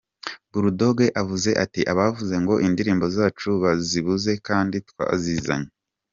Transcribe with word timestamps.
Bull 0.51 0.67
Dogg 0.79 0.97
avuze 1.21 1.49
ati 1.63 1.81
“bavuze 1.97 2.35
ngo 2.43 2.53
indirimbo 2.67 3.05
zacu 3.17 3.49
bazibuze 3.63 4.31
kandi 4.47 4.75
twazizanye. 4.89 5.71